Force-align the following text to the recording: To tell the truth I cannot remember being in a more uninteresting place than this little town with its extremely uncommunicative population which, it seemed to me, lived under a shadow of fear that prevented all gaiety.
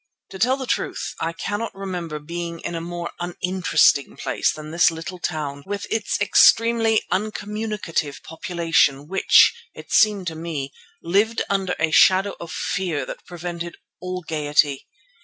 To 0.31 0.39
tell 0.39 0.57
the 0.57 0.65
truth 0.65 1.13
I 1.21 1.31
cannot 1.31 1.75
remember 1.75 2.17
being 2.17 2.59
in 2.61 2.73
a 2.73 2.81
more 2.81 3.11
uninteresting 3.19 4.17
place 4.17 4.51
than 4.51 4.71
this 4.71 4.89
little 4.89 5.19
town 5.19 5.61
with 5.67 5.85
its 5.91 6.19
extremely 6.19 7.03
uncommunicative 7.11 8.23
population 8.23 9.07
which, 9.07 9.53
it 9.75 9.91
seemed 9.91 10.25
to 10.25 10.35
me, 10.35 10.73
lived 11.03 11.43
under 11.51 11.75
a 11.77 11.91
shadow 11.91 12.33
of 12.39 12.51
fear 12.51 13.05
that 13.05 13.27
prevented 13.27 13.77
all 13.99 14.23
gaiety. 14.23 14.87